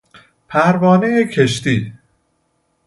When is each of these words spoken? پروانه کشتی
پروانه 0.47 1.25
کشتی 1.27 1.93